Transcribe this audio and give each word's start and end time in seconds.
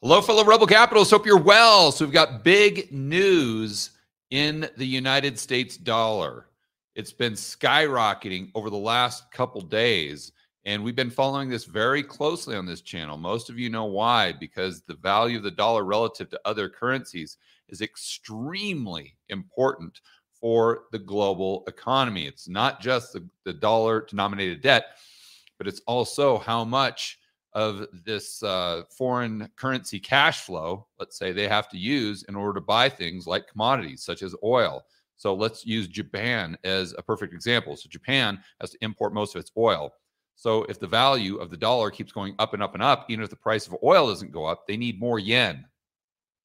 Hello, 0.00 0.20
fellow 0.20 0.44
Rebel 0.44 0.68
Capitals. 0.68 1.10
Hope 1.10 1.26
you're 1.26 1.36
well. 1.36 1.90
So, 1.90 2.04
we've 2.04 2.14
got 2.14 2.44
big 2.44 2.92
news 2.92 3.90
in 4.30 4.68
the 4.76 4.86
United 4.86 5.36
States 5.40 5.76
dollar. 5.76 6.46
It's 6.94 7.10
been 7.10 7.32
skyrocketing 7.32 8.52
over 8.54 8.70
the 8.70 8.76
last 8.76 9.28
couple 9.32 9.60
days, 9.60 10.30
and 10.64 10.84
we've 10.84 10.94
been 10.94 11.10
following 11.10 11.48
this 11.48 11.64
very 11.64 12.04
closely 12.04 12.54
on 12.54 12.64
this 12.64 12.80
channel. 12.80 13.16
Most 13.16 13.50
of 13.50 13.58
you 13.58 13.70
know 13.70 13.86
why, 13.86 14.34
because 14.38 14.82
the 14.82 14.94
value 14.94 15.38
of 15.38 15.42
the 15.42 15.50
dollar 15.50 15.82
relative 15.82 16.30
to 16.30 16.40
other 16.44 16.68
currencies 16.68 17.36
is 17.68 17.80
extremely 17.80 19.16
important 19.30 20.00
for 20.32 20.84
the 20.92 21.00
global 21.00 21.64
economy. 21.66 22.24
It's 22.24 22.48
not 22.48 22.80
just 22.80 23.14
the, 23.14 23.28
the 23.44 23.52
dollar 23.52 24.06
denominated 24.08 24.62
debt, 24.62 24.90
but 25.58 25.66
it's 25.66 25.82
also 25.88 26.38
how 26.38 26.62
much 26.62 27.18
of 27.52 27.86
this 28.04 28.42
uh, 28.42 28.82
foreign 28.90 29.48
currency 29.56 29.98
cash 29.98 30.42
flow, 30.42 30.86
let's 30.98 31.18
say 31.18 31.32
they 31.32 31.48
have 31.48 31.68
to 31.70 31.78
use 31.78 32.24
in 32.24 32.34
order 32.34 32.54
to 32.54 32.64
buy 32.64 32.88
things 32.88 33.26
like 33.26 33.48
commodities 33.48 34.02
such 34.02 34.22
as 34.22 34.34
oil. 34.44 34.84
So 35.16 35.34
let's 35.34 35.66
use 35.66 35.88
Japan 35.88 36.56
as 36.62 36.94
a 36.96 37.02
perfect 37.02 37.34
example. 37.34 37.76
So 37.76 37.88
Japan 37.88 38.38
has 38.60 38.70
to 38.70 38.78
import 38.82 39.12
most 39.12 39.34
of 39.34 39.40
its 39.40 39.50
oil. 39.56 39.92
So 40.36 40.62
if 40.64 40.78
the 40.78 40.86
value 40.86 41.36
of 41.38 41.50
the 41.50 41.56
dollar 41.56 41.90
keeps 41.90 42.12
going 42.12 42.36
up 42.38 42.54
and 42.54 42.62
up 42.62 42.74
and 42.74 42.82
up, 42.82 43.06
even 43.08 43.24
if 43.24 43.30
the 43.30 43.36
price 43.36 43.66
of 43.66 43.76
oil 43.82 44.06
doesn't 44.06 44.30
go 44.30 44.44
up, 44.44 44.66
they 44.68 44.76
need 44.76 45.00
more 45.00 45.18
yen 45.18 45.64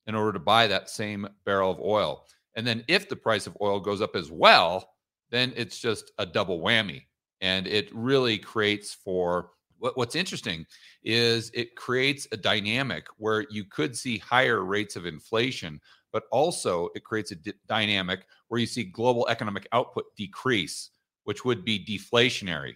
in 0.07 0.15
order 0.15 0.33
to 0.33 0.39
buy 0.39 0.65
that 0.67 0.89
same 0.89 1.27
barrel 1.45 1.71
of 1.71 1.79
oil. 1.79 2.25
And 2.55 2.65
then 2.65 2.83
if 2.87 3.07
the 3.07 3.15
price 3.15 3.45
of 3.45 3.57
oil 3.61 3.79
goes 3.79 4.01
up 4.01 4.15
as 4.15 4.31
well, 4.31 4.89
then 5.29 5.53
it's 5.55 5.79
just 5.79 6.11
a 6.17 6.25
double 6.25 6.59
whammy. 6.59 7.03
And 7.41 7.67
it 7.67 7.93
really 7.93 8.37
creates 8.37 8.93
for 8.93 9.51
what, 9.83 9.97
what's 9.97 10.15
interesting 10.15 10.65
is 11.03 11.51
it 11.53 11.75
creates 11.75 12.25
a 12.31 12.37
dynamic 12.37 13.05
where 13.17 13.45
you 13.51 13.65
could 13.65 13.97
see 13.97 14.17
higher 14.17 14.63
rates 14.63 14.95
of 14.95 15.05
inflation, 15.05 15.81
but 16.13 16.23
also 16.31 16.87
it 16.95 17.03
creates 17.03 17.31
a 17.31 17.35
d- 17.35 17.53
dynamic 17.67 18.25
where 18.47 18.61
you 18.61 18.65
see 18.65 18.85
global 18.85 19.27
economic 19.27 19.67
output 19.73 20.05
decrease, 20.15 20.91
which 21.25 21.43
would 21.43 21.65
be 21.65 21.83
deflationary. 21.83 22.75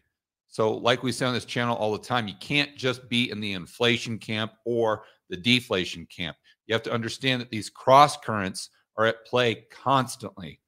So, 0.49 0.73
like 0.73 1.01
we 1.01 1.13
say 1.13 1.25
on 1.25 1.33
this 1.33 1.45
channel 1.45 1.77
all 1.77 1.93
the 1.93 1.97
time, 1.97 2.27
you 2.27 2.33
can't 2.41 2.75
just 2.75 3.07
be 3.07 3.31
in 3.31 3.39
the 3.39 3.53
inflation 3.53 4.17
camp 4.17 4.51
or 4.65 5.03
the 5.29 5.37
deflation 5.37 6.05
camp. 6.07 6.35
You 6.65 6.73
have 6.73 6.83
to 6.83 6.93
understand 6.93 7.39
that 7.39 7.49
these 7.49 7.69
cross 7.69 8.17
currents 8.17 8.69
are 8.97 9.05
at 9.05 9.25
play 9.25 9.65
constantly. 9.71 10.59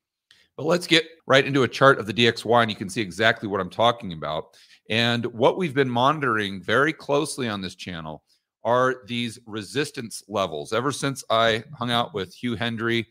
But 0.60 0.66
let's 0.66 0.88
get 0.88 1.06
right 1.26 1.48
into 1.48 1.64
a 1.64 1.70
chart 1.70 2.00
of 2.00 2.06
the 2.06 2.14
DXY, 2.14 2.64
and 2.64 2.70
you 2.70 2.76
can 2.76 2.90
see 2.90 3.00
exactly 3.00 3.48
what 3.48 3.62
I'm 3.62 3.70
talking 3.70 4.12
about. 4.12 4.58
And 4.90 5.26
what 5.28 5.58
we've 5.58 5.74
been 5.74 5.90
monitoring 5.90 6.62
very 6.62 6.92
closely 6.92 7.48
on 7.48 7.62
this 7.62 7.76
channel 7.76 8.26
are 8.66 9.04
these 9.08 9.40
resistance 9.46 10.22
levels. 10.28 10.74
Ever 10.74 10.92
since 10.92 11.24
I 11.30 11.64
hung 11.78 11.92
out 11.92 12.14
with 12.14 12.36
Hugh 12.36 12.58
Hendry, 12.58 13.08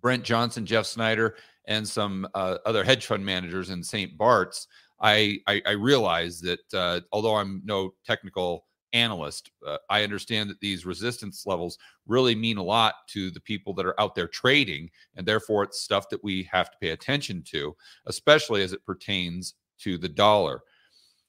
Brent 0.00 0.24
Johnson, 0.24 0.64
Jeff 0.64 0.86
Snyder, 0.86 1.36
and 1.66 1.86
some 1.86 2.26
uh, 2.34 2.56
other 2.64 2.82
hedge 2.82 3.04
fund 3.04 3.22
managers 3.22 3.68
in 3.68 3.82
St. 3.82 4.16
Bart's, 4.16 4.68
I, 4.98 5.40
I, 5.46 5.60
I 5.66 5.72
realized 5.72 6.44
that 6.44 6.60
uh, 6.72 7.00
although 7.12 7.36
I'm 7.36 7.60
no 7.66 7.92
technical 8.06 8.64
analyst, 8.96 9.50
uh, 9.66 9.76
I 9.90 10.02
understand 10.02 10.48
that 10.50 10.60
these 10.60 10.86
resistance 10.86 11.46
levels 11.46 11.78
really 12.06 12.34
mean 12.34 12.56
a 12.56 12.62
lot 12.62 12.94
to 13.08 13.30
the 13.30 13.40
people 13.40 13.74
that 13.74 13.86
are 13.86 14.00
out 14.00 14.14
there 14.14 14.28
trading. 14.28 14.90
And 15.14 15.26
therefore, 15.26 15.62
it's 15.62 15.80
stuff 15.80 16.08
that 16.08 16.24
we 16.24 16.48
have 16.50 16.70
to 16.70 16.78
pay 16.80 16.90
attention 16.90 17.42
to, 17.48 17.76
especially 18.06 18.62
as 18.62 18.72
it 18.72 18.84
pertains 18.84 19.54
to 19.80 19.98
the 19.98 20.08
dollar. 20.08 20.62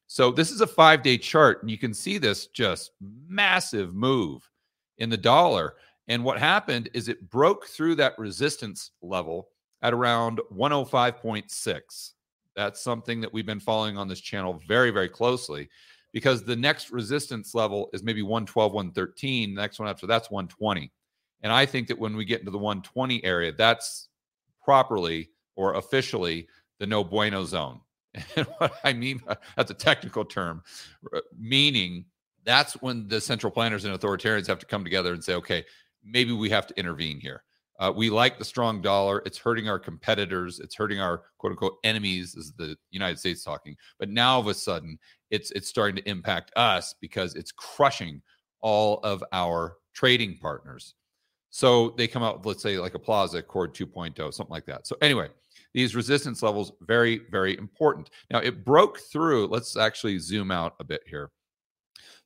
So 0.08 0.32
this 0.32 0.52
is 0.52 0.62
a 0.62 0.68
five 0.68 1.04
day 1.04 1.18
chart, 1.18 1.62
and 1.62 1.70
you 1.70 1.78
can 1.78 1.94
see 1.94 2.18
this 2.18 2.48
just 2.48 2.92
massive 3.28 3.94
move 3.94 4.50
in 4.98 5.10
the 5.10 5.18
dollar. 5.18 5.76
And 6.08 6.24
what 6.24 6.40
happened 6.40 6.90
is 6.94 7.10
it 7.10 7.30
broke 7.30 7.68
through 7.68 7.96
that 7.96 8.18
resistance 8.18 8.92
level 9.02 9.50
at 9.82 9.94
around 9.94 10.40
105.6. 10.56 12.12
That's 12.56 12.82
something 12.82 13.22
that 13.22 13.32
we've 13.32 13.46
been 13.46 13.60
following 13.60 13.98
on 13.98 14.08
this 14.08 14.22
channel 14.22 14.60
very, 14.66 14.90
very 14.90 15.10
closely 15.10 15.70
because 16.14 16.44
the 16.44 16.56
next 16.56 16.92
resistance 16.92 17.54
level 17.54 17.90
is 17.94 18.04
maybe 18.04 18.22
112, 18.22 18.74
113. 18.74 19.56
The 19.56 19.62
next 19.62 19.80
one 19.80 19.88
after 19.88 20.08
that's 20.08 20.32
120. 20.32 20.92
And 21.42 21.52
I 21.52 21.66
think 21.66 21.88
that 21.88 22.00
when 22.00 22.16
we 22.16 22.26
get 22.26 22.40
into 22.40 22.52
the 22.52 22.58
120 22.58 23.24
area, 23.24 23.52
that's 23.52 24.10
properly 24.64 25.30
or 25.56 25.76
officially 25.76 26.48
the 26.80 26.88
no 26.88 27.04
bueno 27.04 27.44
zone. 27.44 27.82
And 28.36 28.48
what 28.58 28.74
I 28.84 28.94
mean, 28.94 29.22
that's 29.56 29.70
a 29.70 29.76
technical 29.76 30.26
term, 30.26 30.64
meaning 31.38 32.06
that's 32.46 32.74
when 32.82 33.08
the 33.08 33.22
central 33.22 33.52
planners 33.52 33.86
and 33.86 33.98
authoritarians 33.98 34.48
have 34.48 34.60
to 34.60 34.66
come 34.66 34.84
together 34.84 35.14
and 35.14 35.24
say, 35.24 35.36
okay, 35.36 35.66
maybe 36.04 36.32
we 36.32 36.50
have 36.50 36.66
to 36.68 36.80
intervene 36.80 37.20
here. 37.20 37.44
Uh, 37.80 37.94
we 37.96 38.10
like 38.10 38.40
the 38.40 38.46
strong 38.46 38.82
dollar. 38.82 39.22
It's 39.26 39.38
hurting 39.38 39.70
our 39.70 39.80
competitors. 39.80 40.60
It's 40.60 40.76
hurting 40.76 41.00
our 41.00 41.24
quote 41.38 41.52
unquote 41.52 41.78
enemies, 41.84 42.36
is 42.36 42.54
the 42.54 42.76
United 42.92 43.20
States 43.20 43.44
talking. 43.44 43.76
But 44.00 44.10
now, 44.10 44.40
of 44.40 44.48
a 44.48 44.54
sudden, 44.54 44.98
it's 45.30 45.52
it's 45.52 45.68
starting 45.68 45.96
to 45.98 46.10
impact 46.10 46.52
us 46.56 46.96
because 47.02 47.36
it's 47.36 47.52
crushing 47.52 48.22
all 48.62 49.00
of 49.04 49.24
our 49.32 49.78
trading 49.94 50.38
partners. 50.38 50.96
So 51.50 51.94
they 51.98 52.08
come 52.08 52.24
out, 52.24 52.46
let's 52.46 52.62
say, 52.62 52.78
like 52.78 52.94
a 52.94 53.00
Plaza 53.00 53.40
Accord 53.40 53.74
2.0, 53.74 54.34
something 54.34 54.54
like 54.54 54.66
that. 54.66 54.86
So 54.86 54.96
anyway, 55.02 55.30
these 55.74 55.96
resistance 55.96 56.42
levels 56.42 56.72
very 56.82 57.22
very 57.30 57.58
important 57.58 58.10
now 58.32 58.40
it 58.40 58.66
broke 58.66 59.00
through 59.00 59.48
let's 59.48 59.78
actually 59.78 60.18
zoom 60.18 60.52
out 60.52 60.76
a 60.80 60.84
bit 60.84 61.02
here 61.06 61.30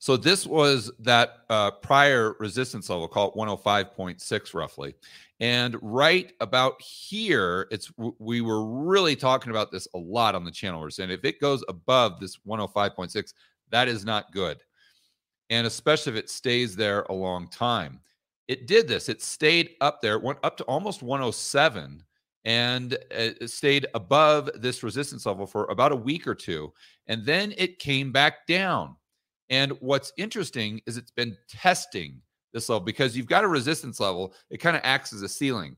so 0.01 0.17
this 0.17 0.47
was 0.47 0.91
that 0.97 1.43
uh, 1.51 1.69
prior 1.69 2.35
resistance 2.39 2.89
level 2.89 3.07
call 3.07 3.29
it 3.29 3.35
105.6 3.35 4.53
roughly 4.55 4.95
and 5.39 5.77
right 5.81 6.33
about 6.41 6.81
here 6.81 7.67
it's 7.71 7.91
we 8.19 8.41
were 8.41 8.65
really 8.65 9.15
talking 9.15 9.51
about 9.51 9.71
this 9.71 9.87
a 9.93 9.97
lot 9.97 10.33
on 10.33 10.43
the 10.43 10.51
channel 10.51 10.81
we're 10.81 10.89
saying 10.89 11.11
if 11.11 11.23
it 11.23 11.39
goes 11.39 11.63
above 11.69 12.19
this 12.19 12.39
105.6 12.47 13.33
that 13.69 13.87
is 13.87 14.03
not 14.03 14.31
good 14.31 14.57
and 15.51 15.67
especially 15.67 16.13
if 16.13 16.17
it 16.19 16.29
stays 16.29 16.75
there 16.75 17.03
a 17.03 17.13
long 17.13 17.47
time 17.49 17.99
it 18.47 18.65
did 18.65 18.87
this 18.87 19.07
it 19.07 19.21
stayed 19.21 19.71
up 19.81 20.01
there 20.01 20.17
went 20.17 20.39
up 20.43 20.57
to 20.57 20.63
almost 20.63 21.03
107 21.03 22.03
and 22.43 22.97
stayed 23.45 23.85
above 23.93 24.49
this 24.55 24.81
resistance 24.83 25.25
level 25.25 25.45
for 25.45 25.65
about 25.65 25.91
a 25.91 25.95
week 25.95 26.25
or 26.25 26.33
two. 26.33 26.73
And 27.07 27.25
then 27.25 27.53
it 27.57 27.79
came 27.79 28.11
back 28.11 28.47
down. 28.47 28.95
And 29.51 29.73
what's 29.81 30.11
interesting 30.17 30.81
is 30.87 30.97
it's 30.97 31.11
been 31.11 31.37
testing 31.47 32.19
this 32.53 32.69
level 32.69 32.83
because 32.83 33.15
you've 33.15 33.27
got 33.27 33.43
a 33.43 33.47
resistance 33.47 33.99
level, 33.99 34.33
it 34.49 34.57
kind 34.57 34.75
of 34.75 34.81
acts 34.83 35.13
as 35.13 35.21
a 35.21 35.29
ceiling. 35.29 35.75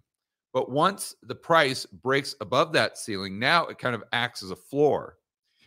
But 0.54 0.72
once 0.72 1.16
the 1.24 1.36
price 1.36 1.86
breaks 1.86 2.36
above 2.40 2.72
that 2.74 2.98
ceiling, 2.98 3.38
now 3.38 3.66
it 3.66 3.80
kind 3.80 3.96
of 3.96 4.04
acts 4.14 4.44
as 4.44 4.52
a 4.52 4.56
floor. 4.56 5.18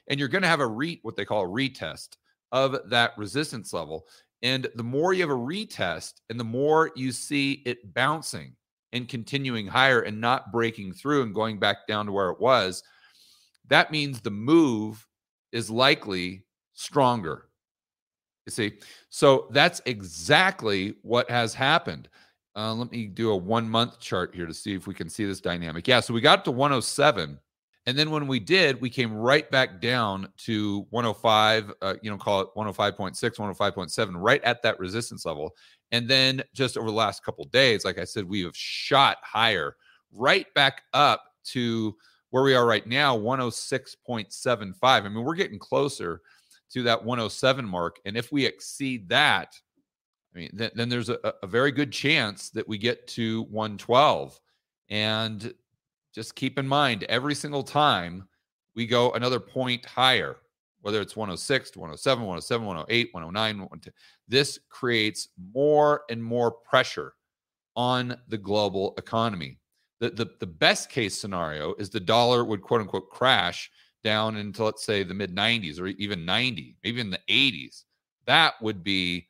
And 0.09 0.19
you're 0.19 0.28
going 0.28 0.43
to 0.43 0.49
have 0.49 0.61
a 0.61 0.67
re 0.67 1.00
what 1.03 1.17
they 1.17 1.25
call 1.25 1.44
a 1.44 1.49
retest 1.49 2.17
of 2.53 2.78
that 2.89 3.12
resistance 3.19 3.75
level. 3.75 4.06
And 4.43 4.69
the 4.77 4.84
more 4.84 5.12
you 5.12 5.21
have 5.23 5.31
a 5.31 5.34
retest 5.34 6.15
and 6.31 6.41
the 6.41 6.44
more 6.44 6.93
you 6.94 7.12
see 7.12 7.62
it 7.67 7.93
bouncing, 7.93 8.55
and 8.93 9.09
continuing 9.09 9.67
higher 9.67 10.00
and 10.00 10.21
not 10.21 10.50
breaking 10.50 10.93
through 10.93 11.23
and 11.23 11.34
going 11.34 11.59
back 11.59 11.87
down 11.87 12.06
to 12.06 12.12
where 12.12 12.31
it 12.31 12.41
was, 12.41 12.83
that 13.69 13.91
means 13.91 14.21
the 14.21 14.31
move 14.31 15.06
is 15.53 15.69
likely 15.71 16.44
stronger. 16.75 17.49
You 18.47 18.53
see, 18.53 18.73
so 19.11 19.49
that's 19.51 19.83
exactly 19.87 20.95
what 21.03 21.29
has 21.29 21.53
happened. 21.53 22.09
Uh, 22.55 22.73
let 22.73 22.91
me 22.91 23.07
do 23.07 23.33
a 23.33 23.37
one 23.37 23.69
month 23.69 24.01
chart 24.01 24.34
here 24.34 24.47
to 24.47 24.55
see 24.55 24.75
if 24.75 24.87
we 24.87 24.95
can 24.95 25.11
see 25.11 25.27
this 25.27 25.41
dynamic. 25.41 25.87
Yeah, 25.87 26.01
so 26.01 26.15
we 26.15 26.21
got 26.21 26.45
to 26.47 26.51
107. 26.51 27.39
And 27.89 27.97
then 27.97 28.11
when 28.11 28.27
we 28.27 28.41
did, 28.41 28.81
we 28.81 28.91
came 28.91 29.12
right 29.12 29.49
back 29.51 29.81
down 29.81 30.29
to 30.39 30.87
105, 30.91 31.73
uh, 31.83 31.95
you 32.03 32.11
know, 32.11 32.17
call 32.17 32.41
it 32.41 32.49
105.6, 32.56 33.15
105.7, 33.17 34.12
right 34.17 34.43
at 34.43 34.62
that 34.62 34.79
resistance 34.81 35.25
level. 35.25 35.55
And 35.93 36.09
then 36.09 36.43
just 36.53 36.76
over 36.76 36.88
the 36.88 36.97
last 36.97 37.25
couple 37.25 37.44
days, 37.44 37.85
like 37.85 37.99
I 37.99 38.05
said, 38.05 38.25
we 38.25 38.43
have 38.43 38.56
shot 38.56 39.19
higher, 39.23 39.76
right 40.12 40.53
back 40.55 40.82
up 40.94 41.23
to 41.44 41.94
where 42.31 42.43
we 42.43 42.55
are 42.55 42.67
right 42.67 42.87
now, 42.87 43.17
106.75. 43.17 44.75
I 44.82 45.00
mean, 45.03 45.23
we're 45.23 45.35
getting 45.37 45.59
closer 45.59 46.23
to 46.73 46.83
that 46.85 47.05
107 47.05 47.65
mark. 47.67 48.01
And 48.05 48.17
if 48.17 48.33
we 48.33 48.45
exceed 48.45 49.09
that, 49.09 49.55
I 50.35 50.39
mean, 50.39 50.51
then, 50.53 50.71
then 50.75 50.89
there's 50.89 51.09
a, 51.09 51.19
a 51.43 51.47
very 51.47 51.73
good 51.73 51.93
chance 51.93 52.51
that 52.51 52.69
we 52.69 52.79
get 52.79 53.07
to 53.09 53.43
112. 53.45 54.39
And 54.89 55.55
just 56.15 56.35
keep 56.35 56.59
in 56.59 56.67
mind, 56.67 57.05
every 57.05 57.35
single 57.35 57.63
time 57.63 58.29
we 58.75 58.87
go 58.87 59.13
another 59.13 59.41
point 59.41 59.85
higher, 59.87 60.37
whether 60.83 61.01
it's 61.01 61.17
106 61.17 61.71
to 61.71 61.79
107, 61.79 62.25
107, 62.25 62.67
108, 62.67 63.09
109, 63.13 63.59
110. 63.59 63.93
This 64.29 64.59
creates 64.69 65.29
more 65.55 66.03
and 66.11 66.23
more 66.23 66.51
pressure 66.51 67.15
on 67.75 68.17
the 68.29 68.39
global 68.39 68.95
economy. 68.99 69.59
The, 70.01 70.11
the, 70.11 70.31
the 70.41 70.47
best 70.47 70.91
case 70.91 71.19
scenario 71.19 71.75
is 71.75 71.91
the 71.91 72.01
dollar 72.01 72.45
would 72.45 72.63
quote 72.63 72.83
unquote 72.83 73.11
crash 73.11 73.71
down 74.06 74.37
into, 74.37 74.62
let's 74.62 74.87
say, 74.87 75.03
the 75.03 75.12
mid 75.12 75.35
90s 75.35 75.81
or 75.81 75.88
even 75.88 76.25
90, 76.25 76.76
maybe 76.85 77.00
in 77.00 77.11
the 77.11 77.20
80s. 77.29 77.82
That 78.25 78.55
would 78.62 78.85
be 78.85 79.26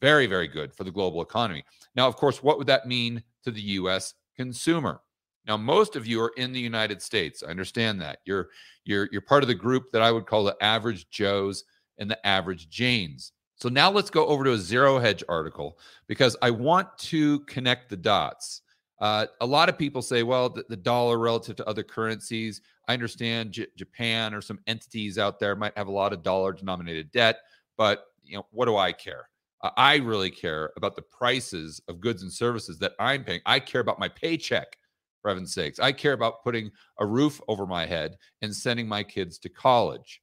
very, 0.00 0.26
very 0.26 0.48
good 0.48 0.74
for 0.74 0.82
the 0.82 0.90
global 0.90 1.22
economy. 1.22 1.64
Now, 1.94 2.08
of 2.08 2.16
course, 2.16 2.42
what 2.42 2.58
would 2.58 2.66
that 2.66 2.88
mean 2.88 3.22
to 3.44 3.52
the 3.52 3.60
US 3.60 4.14
consumer? 4.36 5.00
Now, 5.46 5.56
most 5.56 5.94
of 5.94 6.08
you 6.08 6.20
are 6.22 6.32
in 6.36 6.52
the 6.52 6.58
United 6.58 7.00
States. 7.00 7.44
I 7.46 7.50
understand 7.50 8.00
that. 8.00 8.18
You're 8.24 8.48
you're 8.84 9.08
you're 9.12 9.20
part 9.20 9.44
of 9.44 9.48
the 9.48 9.54
group 9.54 9.92
that 9.92 10.02
I 10.02 10.10
would 10.10 10.26
call 10.26 10.42
the 10.42 10.56
average 10.60 11.08
Joes 11.08 11.62
and 11.98 12.10
the 12.10 12.26
average 12.26 12.68
Janes. 12.68 13.32
So 13.54 13.68
now 13.68 13.92
let's 13.92 14.10
go 14.10 14.26
over 14.26 14.42
to 14.42 14.54
a 14.54 14.58
zero 14.58 14.98
hedge 14.98 15.22
article 15.28 15.78
because 16.08 16.36
I 16.42 16.50
want 16.50 16.88
to 16.98 17.40
connect 17.40 17.90
the 17.90 17.96
dots. 17.96 18.62
Uh, 19.00 19.26
a 19.40 19.46
lot 19.46 19.68
of 19.68 19.78
people 19.78 20.02
say, 20.02 20.22
well, 20.22 20.50
the, 20.50 20.64
the, 20.68 20.76
dollar 20.76 21.18
relative 21.18 21.56
to 21.56 21.66
other 21.66 21.82
currencies. 21.82 22.60
I 22.86 22.92
understand 22.92 23.52
J- 23.52 23.66
Japan 23.76 24.34
or 24.34 24.42
some 24.42 24.58
entities 24.66 25.18
out 25.18 25.38
there 25.38 25.56
might 25.56 25.76
have 25.76 25.88
a 25.88 25.92
lot 25.92 26.12
of 26.12 26.22
dollar 26.22 26.52
denominated 26.52 27.10
debt, 27.10 27.38
but 27.78 28.04
you 28.22 28.36
know, 28.36 28.46
what 28.50 28.66
do 28.66 28.76
I 28.76 28.92
care? 28.92 29.30
Uh, 29.62 29.70
I 29.76 29.96
really 29.96 30.30
care 30.30 30.72
about 30.76 30.96
the 30.96 31.02
prices 31.02 31.80
of 31.88 32.00
goods 32.00 32.22
and 32.22 32.32
services 32.32 32.78
that 32.80 32.92
I'm 32.98 33.24
paying. 33.24 33.40
I 33.46 33.58
care 33.58 33.80
about 33.80 33.98
my 33.98 34.08
paycheck, 34.08 34.76
for 35.22 35.28
heaven's 35.28 35.54
sakes. 35.54 35.78
I 35.78 35.92
care 35.92 36.12
about 36.12 36.42
putting 36.42 36.70
a 36.98 37.06
roof 37.06 37.40
over 37.48 37.66
my 37.66 37.86
head 37.86 38.16
and 38.42 38.54
sending 38.54 38.88
my 38.88 39.02
kids 39.02 39.38
to 39.40 39.48
college. 39.48 40.22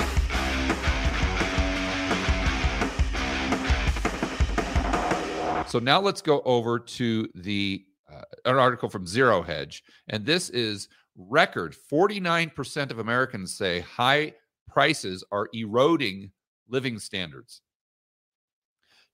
So 5.71 5.79
now 5.79 6.01
let's 6.01 6.21
go 6.21 6.41
over 6.41 6.79
to 6.79 7.29
the 7.33 7.85
uh, 8.11 8.23
an 8.43 8.57
article 8.57 8.89
from 8.89 9.07
Zero 9.07 9.41
Hedge, 9.41 9.85
and 10.09 10.25
this 10.25 10.49
is 10.49 10.89
record 11.15 11.73
49% 11.89 12.91
of 12.91 12.99
Americans 12.99 13.55
say 13.55 13.79
high 13.79 14.33
prices 14.67 15.23
are 15.31 15.47
eroding 15.53 16.31
living 16.67 16.99
standards. 16.99 17.61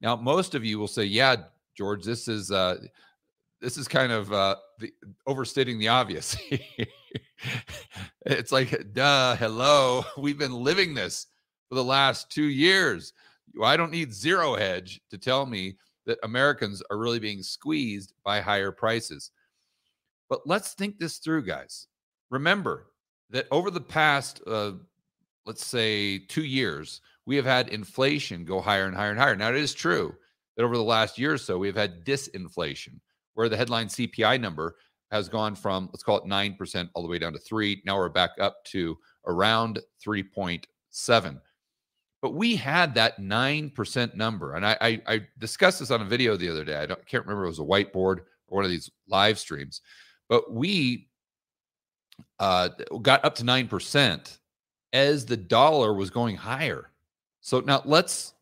Now, 0.01 0.15
most 0.15 0.55
of 0.55 0.65
you 0.65 0.79
will 0.79 0.87
say, 0.87 1.03
"Yeah, 1.03 1.35
George, 1.77 2.03
this 2.03 2.27
is 2.27 2.49
uh, 2.49 2.77
this 3.61 3.77
is 3.77 3.87
kind 3.87 4.11
of 4.11 4.33
uh, 4.33 4.55
the, 4.79 4.91
overstating 5.27 5.77
the 5.77 5.89
obvious." 5.89 6.37
it's 8.25 8.51
like, 8.51 8.93
duh, 8.93 9.35
hello, 9.35 10.03
we've 10.17 10.39
been 10.39 10.63
living 10.63 10.95
this 10.95 11.27
for 11.69 11.75
the 11.75 11.83
last 11.83 12.31
two 12.31 12.47
years. 12.47 13.13
I 13.63 13.77
don't 13.77 13.91
need 13.91 14.11
zero 14.11 14.55
hedge 14.55 15.01
to 15.11 15.19
tell 15.19 15.45
me 15.45 15.75
that 16.07 16.17
Americans 16.23 16.81
are 16.89 16.97
really 16.97 17.19
being 17.19 17.43
squeezed 17.43 18.13
by 18.23 18.41
higher 18.41 18.71
prices. 18.71 19.31
But 20.29 20.47
let's 20.47 20.73
think 20.73 20.97
this 20.97 21.17
through, 21.17 21.45
guys. 21.45 21.87
Remember 22.31 22.87
that 23.29 23.45
over 23.51 23.69
the 23.69 23.81
past, 23.81 24.41
uh, 24.47 24.71
let's 25.45 25.65
say, 25.65 26.19
two 26.19 26.43
years, 26.43 27.01
we 27.25 27.35
have 27.35 27.45
had 27.45 27.69
inflation 27.69 28.45
go 28.45 28.59
higher 28.59 28.85
and 28.85 28.95
higher 28.95 29.11
and 29.11 29.19
higher. 29.19 29.35
Now, 29.35 29.49
it 29.49 29.55
is 29.55 29.73
true 29.73 30.15
that 30.55 30.63
over 30.63 30.75
the 30.75 30.83
last 30.83 31.19
year 31.19 31.33
or 31.33 31.37
so, 31.37 31.57
we've 31.57 31.75
had 31.75 32.05
disinflation, 32.05 32.99
where 33.35 33.49
the 33.49 33.57
headline 33.57 33.87
CPI 33.87 34.39
number 34.39 34.75
has 35.11 35.29
gone 35.29 35.55
from, 35.55 35.89
let's 35.93 36.03
call 36.03 36.17
it 36.17 36.25
9% 36.25 36.89
all 36.93 37.01
the 37.01 37.07
way 37.07 37.19
down 37.19 37.33
to 37.33 37.39
three. 37.39 37.81
Now 37.85 37.97
we're 37.97 38.09
back 38.09 38.31
up 38.39 38.63
to 38.65 38.97
around 39.25 39.79
3.7. 40.05 41.41
But 42.27 42.33
we 42.33 42.57
had 42.57 42.95
that 42.95 43.21
9% 43.21 44.15
number. 44.15 44.55
And 44.55 44.65
I, 44.65 44.77
I, 44.81 45.01
I 45.07 45.21
discussed 45.37 45.79
this 45.79 45.91
on 45.91 46.01
a 46.01 46.03
video 46.03 46.35
the 46.35 46.49
other 46.49 46.65
day. 46.65 46.77
I 46.77 46.87
can't 46.87 47.25
remember 47.25 47.45
it 47.45 47.47
was 47.47 47.59
a 47.59 47.61
whiteboard 47.61 48.19
or 48.49 48.57
one 48.57 48.65
of 48.65 48.69
these 48.69 48.91
live 49.07 49.39
streams. 49.39 49.79
But 50.27 50.51
we 50.51 51.07
uh, 52.37 52.67
got 53.01 53.23
up 53.23 53.35
to 53.35 53.45
9% 53.45 54.37
as 54.91 55.25
the 55.25 55.37
dollar 55.37 55.93
was 55.93 56.09
going 56.09 56.35
higher. 56.35 56.91
So 57.39 57.61
now 57.61 57.81
let's 57.85 58.33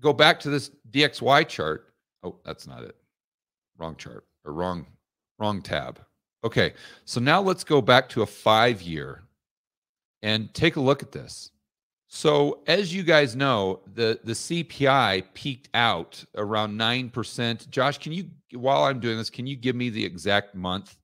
go 0.00 0.14
back 0.14 0.40
to 0.40 0.48
this 0.48 0.70
DXY 0.90 1.46
chart. 1.48 1.92
Oh, 2.22 2.36
that's 2.46 2.66
not 2.66 2.82
it. 2.82 2.96
Wrong 3.76 3.94
chart 3.96 4.24
or 4.46 4.54
wrong 4.54 4.86
wrong 5.38 5.60
tab. 5.60 6.00
Okay. 6.44 6.72
So 7.04 7.20
now 7.20 7.42
let's 7.42 7.62
go 7.62 7.82
back 7.82 8.08
to 8.08 8.22
a 8.22 8.26
5 8.26 8.80
year 8.80 9.24
and 10.22 10.54
take 10.54 10.76
a 10.76 10.80
look 10.80 11.02
at 11.02 11.12
this. 11.12 11.50
So, 12.14 12.60
as 12.66 12.94
you 12.94 13.04
guys 13.04 13.34
know, 13.34 13.80
the 13.94 14.20
the 14.22 14.34
CPI 14.34 15.24
peaked 15.32 15.70
out 15.72 16.22
around 16.36 16.76
nine 16.76 17.08
percent. 17.08 17.70
Josh, 17.70 17.96
can 17.96 18.12
you, 18.12 18.28
while 18.52 18.84
I'm 18.84 19.00
doing 19.00 19.16
this, 19.16 19.30
can 19.30 19.46
you 19.46 19.56
give 19.56 19.74
me 19.74 19.88
the 19.88 20.04
exact 20.04 20.54
month 20.54 20.94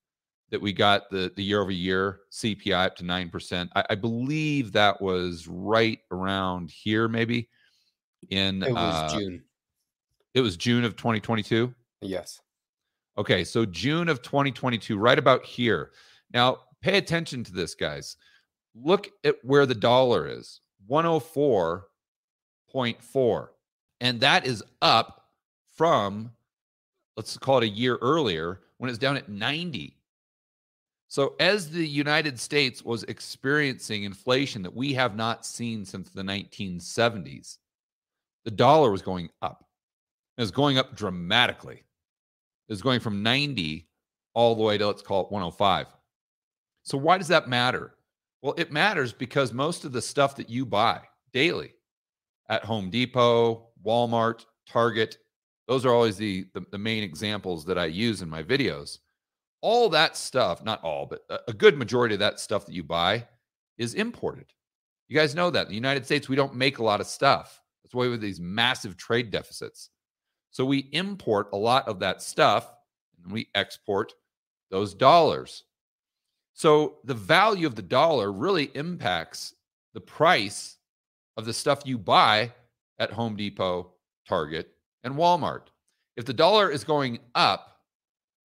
that 0.50 0.60
we 0.60 0.74
got 0.74 1.08
the 1.08 1.32
the 1.34 1.42
year 1.42 1.62
over 1.62 1.70
year 1.70 2.20
CPI 2.30 2.84
up 2.84 2.96
to 2.96 3.06
nine 3.06 3.30
percent? 3.30 3.70
I, 3.74 3.84
I, 3.88 3.94
believe 3.94 4.72
that 4.72 5.00
was 5.00 5.48
right 5.48 5.98
around 6.10 6.70
here, 6.70 7.08
maybe. 7.08 7.48
In 8.28 8.62
it 8.62 8.74
was 8.74 9.14
uh, 9.14 9.18
June. 9.18 9.42
It 10.34 10.42
was 10.42 10.58
June 10.58 10.84
of 10.84 10.94
2022. 10.94 11.74
Yes. 12.02 12.38
Okay, 13.16 13.44
so 13.44 13.64
June 13.64 14.10
of 14.10 14.20
2022, 14.20 14.98
right 14.98 15.18
about 15.18 15.42
here. 15.42 15.90
Now, 16.34 16.58
pay 16.82 16.98
attention 16.98 17.44
to 17.44 17.52
this, 17.52 17.74
guys. 17.74 18.16
Look 18.74 19.08
at 19.24 19.36
where 19.42 19.64
the 19.64 19.74
dollar 19.74 20.28
is 20.28 20.60
104.4. 20.88 23.48
And 24.00 24.20
that 24.20 24.46
is 24.46 24.62
up 24.80 25.24
from, 25.76 26.30
let's 27.16 27.36
call 27.36 27.58
it 27.58 27.64
a 27.64 27.68
year 27.68 27.98
earlier 28.00 28.60
when 28.78 28.90
it's 28.90 28.98
down 28.98 29.16
at 29.16 29.28
90. 29.28 29.98
So, 31.10 31.36
as 31.40 31.70
the 31.70 31.86
United 31.86 32.38
States 32.38 32.84
was 32.84 33.02
experiencing 33.04 34.04
inflation 34.04 34.62
that 34.62 34.76
we 34.76 34.92
have 34.92 35.16
not 35.16 35.46
seen 35.46 35.86
since 35.86 36.10
the 36.10 36.22
1970s, 36.22 37.56
the 38.44 38.50
dollar 38.50 38.90
was 38.90 39.00
going 39.00 39.30
up. 39.40 39.64
It 40.36 40.42
was 40.42 40.50
going 40.50 40.76
up 40.76 40.94
dramatically. 40.94 41.76
It 41.76 42.72
was 42.72 42.82
going 42.82 43.00
from 43.00 43.22
90 43.22 43.88
all 44.34 44.54
the 44.54 44.62
way 44.62 44.76
to, 44.76 44.86
let's 44.86 45.00
call 45.00 45.22
it 45.22 45.32
105. 45.32 45.86
So, 46.82 46.98
why 46.98 47.16
does 47.16 47.28
that 47.28 47.48
matter? 47.48 47.94
Well, 48.42 48.54
it 48.56 48.72
matters 48.72 49.12
because 49.12 49.52
most 49.52 49.84
of 49.84 49.92
the 49.92 50.02
stuff 50.02 50.36
that 50.36 50.48
you 50.48 50.64
buy 50.64 51.00
daily 51.32 51.72
at 52.48 52.64
Home 52.64 52.90
Depot, 52.90 53.68
Walmart, 53.84 54.44
Target, 54.68 55.18
those 55.66 55.84
are 55.84 55.92
always 55.92 56.16
the, 56.16 56.46
the, 56.54 56.64
the 56.70 56.78
main 56.78 57.02
examples 57.02 57.64
that 57.66 57.78
I 57.78 57.86
use 57.86 58.22
in 58.22 58.30
my 58.30 58.42
videos. 58.42 58.98
All 59.60 59.88
that 59.90 60.16
stuff, 60.16 60.64
not 60.64 60.82
all, 60.82 61.06
but 61.06 61.22
a 61.48 61.52
good 61.52 61.76
majority 61.76 62.14
of 62.14 62.20
that 62.20 62.38
stuff 62.38 62.64
that 62.66 62.74
you 62.74 62.84
buy 62.84 63.26
is 63.76 63.94
imported. 63.94 64.46
You 65.08 65.16
guys 65.16 65.34
know 65.34 65.50
that 65.50 65.62
in 65.62 65.68
the 65.68 65.74
United 65.74 66.04
States, 66.04 66.28
we 66.28 66.36
don't 66.36 66.54
make 66.54 66.78
a 66.78 66.84
lot 66.84 67.00
of 67.00 67.06
stuff. 67.06 67.60
That's 67.82 67.94
why 67.94 68.04
we 68.06 68.12
have 68.12 68.20
these 68.20 68.40
massive 68.40 68.96
trade 68.96 69.30
deficits. 69.30 69.90
So 70.50 70.64
we 70.64 70.88
import 70.92 71.48
a 71.52 71.56
lot 71.56 71.88
of 71.88 71.98
that 72.00 72.22
stuff 72.22 72.72
and 73.22 73.32
we 73.32 73.48
export 73.54 74.14
those 74.70 74.94
dollars. 74.94 75.64
So 76.58 76.96
the 77.04 77.14
value 77.14 77.68
of 77.68 77.76
the 77.76 77.82
dollar 77.82 78.32
really 78.32 78.72
impacts 78.74 79.54
the 79.94 80.00
price 80.00 80.76
of 81.36 81.44
the 81.44 81.52
stuff 81.52 81.82
you 81.84 81.96
buy 81.96 82.52
at 82.98 83.12
Home 83.12 83.36
Depot, 83.36 83.92
Target, 84.28 84.68
and 85.04 85.14
Walmart. 85.14 85.68
If 86.16 86.24
the 86.24 86.34
dollar 86.34 86.68
is 86.68 86.82
going 86.82 87.20
up, 87.36 87.78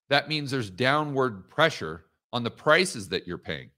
that 0.09 0.29
means 0.29 0.51
there's 0.51 0.69
downward 0.69 1.49
pressure 1.49 2.05
on 2.31 2.43
the 2.43 2.51
prices 2.51 3.09
that 3.09 3.25
you're 3.25 3.39
paying. 3.39 3.71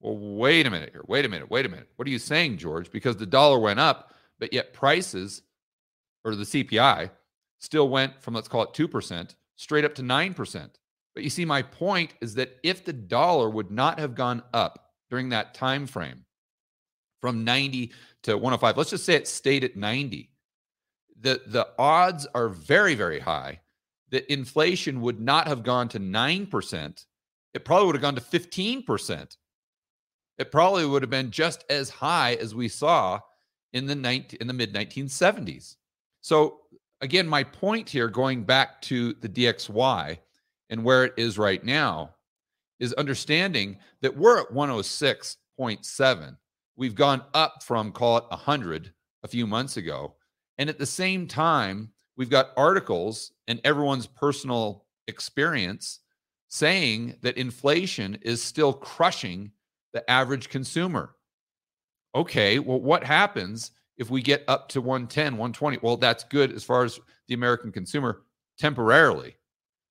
Well, 0.00 0.18
wait 0.36 0.66
a 0.66 0.70
minute 0.70 0.90
here. 0.90 1.04
Wait 1.06 1.24
a 1.24 1.28
minute. 1.28 1.48
Wait 1.48 1.64
a 1.64 1.68
minute. 1.68 1.88
What 1.94 2.08
are 2.08 2.10
you 2.10 2.18
saying, 2.18 2.56
George? 2.56 2.90
Because 2.90 3.16
the 3.16 3.24
dollar 3.24 3.60
went 3.60 3.78
up, 3.78 4.12
but 4.40 4.52
yet 4.52 4.72
prices 4.72 5.42
or 6.24 6.34
the 6.34 6.42
CPI 6.42 7.08
still 7.60 7.88
went 7.88 8.20
from 8.20 8.34
let's 8.34 8.48
call 8.48 8.64
it 8.64 8.72
2% 8.72 9.36
straight 9.54 9.84
up 9.84 9.94
to 9.94 10.02
9%. 10.02 10.70
But 11.16 11.24
you 11.24 11.30
see 11.30 11.46
my 11.46 11.62
point 11.62 12.12
is 12.20 12.34
that 12.34 12.58
if 12.62 12.84
the 12.84 12.92
dollar 12.92 13.48
would 13.48 13.70
not 13.70 13.98
have 13.98 14.14
gone 14.14 14.42
up 14.52 14.90
during 15.08 15.30
that 15.30 15.54
time 15.54 15.86
frame 15.86 16.26
from 17.22 17.42
90 17.42 17.90
to 18.24 18.34
105, 18.34 18.76
let's 18.76 18.90
just 18.90 19.06
say 19.06 19.14
it 19.14 19.26
stayed 19.26 19.64
at 19.64 19.76
90. 19.76 20.30
The 21.18 21.40
the 21.46 21.68
odds 21.78 22.26
are 22.34 22.50
very 22.50 22.94
very 22.94 23.18
high 23.18 23.60
that 24.10 24.30
inflation 24.30 25.00
would 25.00 25.18
not 25.18 25.48
have 25.48 25.62
gone 25.62 25.88
to 25.88 25.98
9%. 25.98 27.06
It 27.54 27.64
probably 27.64 27.86
would 27.86 27.96
have 27.96 28.02
gone 28.02 28.14
to 28.14 28.20
15%. 28.20 29.36
It 30.38 30.52
probably 30.52 30.84
would 30.84 31.02
have 31.02 31.10
been 31.10 31.30
just 31.30 31.64
as 31.70 31.88
high 31.88 32.34
as 32.34 32.54
we 32.54 32.68
saw 32.68 33.20
in 33.72 33.86
the 33.86 33.94
19, 33.94 34.36
in 34.40 34.46
the 34.46 34.52
mid 34.52 34.74
1970s. 34.74 35.76
So 36.20 36.60
again, 37.00 37.26
my 37.26 37.42
point 37.42 37.88
here, 37.88 38.08
going 38.08 38.44
back 38.44 38.82
to 38.82 39.14
the 39.14 39.28
DXY 39.30 40.18
and 40.70 40.84
where 40.84 41.04
it 41.04 41.14
is 41.16 41.38
right 41.38 41.62
now, 41.64 42.10
is 42.78 42.92
understanding 42.94 43.78
that 44.02 44.16
we're 44.16 44.40
at 44.40 44.52
106.7. 44.52 46.36
We've 46.76 46.94
gone 46.94 47.22
up 47.34 47.62
from 47.62 47.92
call 47.92 48.18
it 48.18 48.24
100 48.28 48.92
a 49.22 49.28
few 49.28 49.46
months 49.46 49.76
ago, 49.76 50.14
and 50.58 50.68
at 50.68 50.78
the 50.78 50.86
same 50.86 51.26
time, 51.26 51.90
we've 52.16 52.30
got 52.30 52.50
articles 52.56 53.32
and 53.48 53.60
everyone's 53.64 54.06
personal 54.06 54.84
experience 55.08 56.00
saying 56.48 57.16
that 57.22 57.36
inflation 57.36 58.18
is 58.22 58.42
still 58.42 58.72
crushing 58.72 59.50
the 59.92 60.08
average 60.10 60.48
consumer. 60.48 61.16
Okay, 62.14 62.58
well, 62.58 62.80
what 62.80 63.04
happens 63.04 63.72
if 63.98 64.10
we 64.10 64.22
get 64.22 64.44
up 64.48 64.68
to 64.68 64.80
110, 64.80 65.32
120? 65.32 65.78
Well, 65.82 65.96
that's 65.96 66.24
good 66.24 66.52
as 66.52 66.64
far 66.64 66.84
as 66.84 67.00
the 67.28 67.34
American 67.34 67.72
consumer 67.72 68.22
temporarily, 68.58 69.35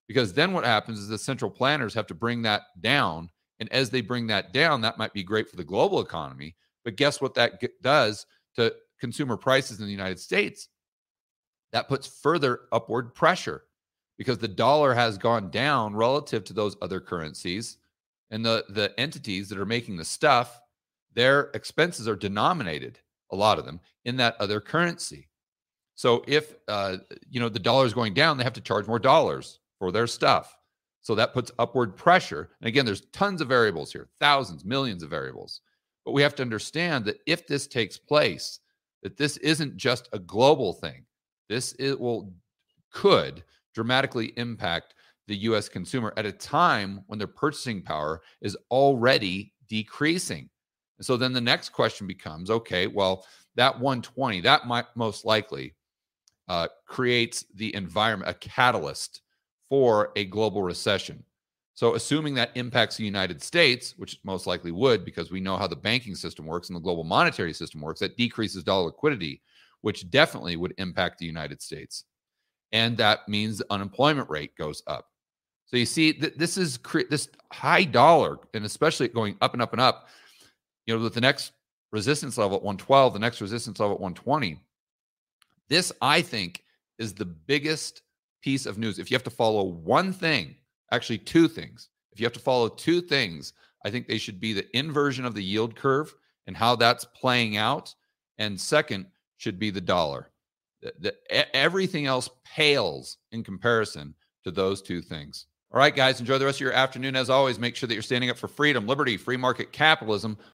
because 0.08 0.34
then 0.34 0.54
what 0.54 0.66
happens 0.66 1.00
is 1.00 1.08
the 1.08 1.18
central 1.18 1.52
planners 1.52 1.94
have 1.94 2.08
to 2.08 2.14
bring 2.14 2.42
that 2.44 2.64
down. 2.82 3.30
And 3.60 3.72
as 3.72 3.90
they 3.90 4.02
bring 4.02 4.28
that 4.28 4.54
down, 4.54 4.82
that 4.82 4.98
might 4.98 5.14
be 5.14 5.24
great 5.24 5.50
for 5.50 5.56
the 5.56 5.64
global 5.64 6.02
economy. 6.02 6.56
But 6.84 6.98
guess 6.98 7.22
what 7.22 7.34
that 7.36 7.62
does 7.82 8.26
to 8.56 8.76
consumer 9.00 9.38
prices 9.38 9.80
in 9.80 9.86
the 9.86 9.92
United 9.92 10.20
States? 10.20 10.68
That 11.72 11.88
puts 11.88 12.08
further 12.08 12.62
upward 12.72 13.16
pressure 13.16 13.64
because 14.18 14.38
the 14.38 14.48
dollar 14.48 14.94
has 14.94 15.18
gone 15.18 15.50
down 15.50 15.96
relative 15.96 16.44
to 16.46 16.54
those 16.54 16.78
other 16.82 17.00
currencies 17.00 17.78
and 18.32 18.46
the 18.46 18.66
the 18.70 18.98
entities 19.00 19.50
that 19.50 19.60
are 19.60 19.66
making 19.66 19.98
the 19.98 20.06
stuff 20.06 20.60
their 21.14 21.52
expenses 21.54 22.08
are 22.08 22.16
denominated 22.16 23.00
a 23.32 23.36
lot 23.36 23.60
of 23.60 23.66
them 23.66 23.80
in 24.06 24.18
that 24.18 24.36
other 24.40 24.60
currency 24.60 25.30
so 25.96 26.24
if 26.28 26.56
uh, 26.68 26.98
you 27.30 27.40
know 27.40 27.50
the 27.50 27.60
dollar 27.60 27.86
is 27.86 27.94
going 27.94 28.14
down 28.14 28.38
they 28.38 28.44
have 28.44 28.54
to 28.54 28.62
charge 28.62 28.88
more 28.88 29.00
dollars 29.00 29.60
for 29.86 29.92
their 29.92 30.08
stuff. 30.08 30.58
So 31.02 31.14
that 31.14 31.32
puts 31.32 31.52
upward 31.60 31.96
pressure. 31.96 32.50
And 32.60 32.68
again 32.68 32.88
there's 32.88 33.06
tons 33.14 33.40
of 33.40 33.48
variables 33.48 33.94
here 33.94 34.10
thousands 34.20 34.66
millions 34.66 35.04
of 35.04 35.12
variables. 35.12 35.62
But 36.04 36.14
we 36.14 36.24
have 36.24 36.34
to 36.36 36.42
understand 36.42 37.06
that 37.06 37.20
if 37.28 37.46
this 37.46 37.68
takes 37.68 38.00
place 38.00 38.62
that 39.04 39.16
this 39.16 39.38
isn't 39.38 39.78
just 39.78 40.10
a 40.14 40.18
global 40.18 40.74
thing. 40.74 41.06
This 41.50 41.76
it 41.78 42.00
will 42.00 42.34
could 42.92 43.44
dramatically 43.76 44.34
impact 44.38 44.96
the 45.28 45.38
US 45.50 45.70
consumer 45.70 46.12
at 46.18 46.26
a 46.26 46.32
time 46.32 47.04
when 47.06 47.20
their 47.20 47.28
purchasing 47.28 47.84
power 47.84 48.24
is 48.42 48.58
already 48.72 49.54
decreasing. 49.70 50.50
And 50.98 51.06
so 51.06 51.16
then 51.16 51.34
the 51.34 51.42
next 51.42 51.70
question 51.70 52.08
becomes 52.08 52.50
okay, 52.50 52.88
well, 52.88 53.24
that 53.54 53.80
120, 53.80 54.42
that 54.42 54.66
might 54.66 54.86
most 54.96 55.26
likely 55.26 55.76
uh, 56.48 56.70
creates 56.88 57.46
the 57.54 57.76
environment, 57.76 58.32
a 58.32 58.34
catalyst 58.34 59.22
for 59.70 60.12
a 60.16 60.26
global 60.26 60.64
recession. 60.64 61.24
So, 61.74 61.96
assuming 61.96 62.36
that 62.36 62.56
impacts 62.56 62.96
the 62.96 63.04
United 63.04 63.42
States, 63.42 63.96
which 63.98 64.20
most 64.24 64.48
likely 64.48 64.72
would, 64.72 65.04
because 65.04 65.30
we 65.30 65.42
know 65.42 65.58
how 65.58 65.68
the 65.68 65.76
banking 65.76 66.16
system 66.16 66.46
works 66.46 66.70
and 66.70 66.76
the 66.76 66.82
global 66.82 67.04
monetary 67.04 67.54
system 67.54 67.82
works, 67.82 68.00
that 68.00 68.16
decreases 68.16 68.64
dollar 68.64 68.86
liquidity, 68.86 69.42
which 69.82 70.10
definitely 70.10 70.56
would 70.56 70.74
impact 70.78 71.18
the 71.20 71.26
United 71.26 71.62
States. 71.62 72.06
And 72.72 72.96
that 72.98 73.28
means 73.28 73.58
the 73.58 73.66
unemployment 73.70 74.30
rate 74.30 74.56
goes 74.56 74.84
up. 74.88 75.08
So 75.66 75.78
you 75.78 75.86
see 75.86 76.14
that 76.14 76.38
this 76.38 76.58
is 76.58 76.78
cre- 76.78 77.10
this 77.10 77.28
high 77.52 77.84
dollar, 77.84 78.38
and 78.54 78.64
especially 78.64 79.10
going 79.10 79.36
up 79.42 79.54
and 79.54 79.62
up 79.62 79.74
and 79.74 79.82
up. 79.82 80.08
You 80.86 80.96
know, 80.96 81.04
with 81.04 81.14
the 81.14 81.22
next 81.22 81.52
resistance 81.92 82.38
level 82.38 82.58
at 82.58 82.64
112, 82.64 83.14
the 83.14 83.20
next 83.20 83.42
resistance 83.42 83.80
level 83.80 83.96
at 83.96 84.02
120. 84.02 84.60
This, 85.68 85.92
I 86.02 86.22
think, 86.22 86.64
is 87.00 87.14
the 87.14 87.26
biggest 87.26 88.02
piece 88.46 88.68
of 88.68 88.78
news. 88.78 89.00
If 89.00 89.10
you 89.10 89.16
have 89.16 89.24
to 89.24 89.32
follow 89.32 89.64
one 89.64 90.14
thing, 90.14 90.54
actually 90.92 91.18
two 91.18 91.48
things, 91.48 91.90
if 92.14 92.20
you 92.20 92.28
have 92.28 92.34
to 92.34 92.40
follow 92.40 92.70
two 92.70 93.02
things, 93.02 93.54
I 93.84 93.90
think 93.90 94.08
they 94.08 94.20
should 94.20 94.40
be 94.40 94.54
the 94.54 94.78
inversion 94.78 95.26
of 95.26 95.34
the 95.34 95.44
yield 95.44 95.76
curve 95.76 96.14
and 96.46 96.56
how 96.56 96.76
that's 96.76 97.06
playing 97.06 97.58
out. 97.58 97.96
And 98.38 98.62
second 98.62 99.08
should 99.38 99.58
be 99.58 99.72
the 99.72 99.82
dollar. 99.82 100.30
The, 100.84 100.94
the, 101.00 101.56
everything 101.56 102.06
else 102.06 102.30
pales 102.46 103.18
in 103.32 103.44
comparison 103.44 104.14
to 104.44 104.52
those 104.52 104.84
two 104.84 105.02
things. 105.02 105.48
All 105.72 105.80
right, 105.80 105.96
guys, 105.96 106.20
enjoy 106.20 106.38
the 106.38 106.46
rest 106.46 106.58
of 106.58 106.66
your 106.66 106.74
afternoon. 106.74 107.16
As 107.16 107.32
always, 107.32 107.58
make 107.58 107.76
sure 107.76 107.88
that 107.88 107.96
you're 107.96 108.04
standing 108.04 108.30
up 108.30 108.38
for 108.38 108.48
freedom, 108.48 108.86
liberty, 108.86 109.18
free 109.18 109.38
market 109.38 109.72
capitalism, 109.72 110.38